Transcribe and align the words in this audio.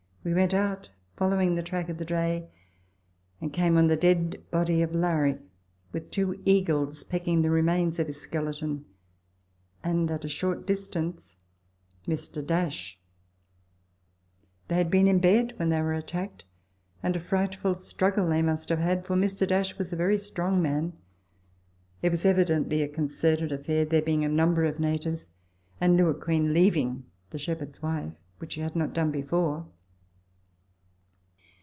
We 0.23 0.35
wont 0.35 0.53
out, 0.53 0.89
following 1.17 1.55
the 1.55 1.63
track 1.63 1.89
of 1.89 1.97
the 1.97 2.05
dray, 2.05 2.47
and 3.41 3.51
came 3.51 3.75
on 3.75 3.87
the 3.87 3.97
dead 3.97 4.43
body 4.51 4.83
of 4.83 4.93
Larry, 4.93 5.39
with 5.93 6.11
two 6.11 6.39
eagles 6.45 7.03
pecking 7.03 7.41
the 7.41 7.49
remains 7.49 7.97
of 7.97 8.05
his 8.05 8.21
skeleton, 8.21 8.85
and 9.83 10.11
at 10.11 10.23
a 10.23 10.29
short 10.29 10.67
distance 10.67 11.37
Mr. 12.05 12.45
They 14.67 14.75
had 14.75 14.91
been 14.91 15.07
in 15.07 15.17
bed 15.17 15.55
when 15.57 15.69
they 15.69 15.81
were 15.81 15.95
attacked, 15.95 16.45
and 17.01 17.15
a 17.15 17.19
frightful 17.19 17.73
struggle 17.73 18.27
they 18.29 18.43
must 18.43 18.69
have 18.69 18.77
had, 18.77 19.07
for 19.07 19.15
Mr. 19.15 19.75
was 19.79 19.91
a 19.91 19.95
very 19.95 20.19
strong 20.19 20.61
man. 20.61 20.93
It 22.03 22.11
was 22.11 22.25
evidently 22.25 22.83
a 22.83 22.87
concerted 22.87 23.51
affair, 23.51 23.85
there 23.85 24.03
being 24.03 24.23
a 24.23 24.29
number 24.29 24.65
of 24.65 24.79
natives, 24.79 25.29
and 25.79 25.97
Lewequeen 25.97 26.53
leaving 26.53 27.05
the 27.31 27.39
shepherd's 27.39 27.81
wife, 27.81 28.13
which 28.37 28.51
she 28.51 28.61
had 28.61 28.75
not 28.75 28.93
done 28.93 29.09
before. 29.09 29.65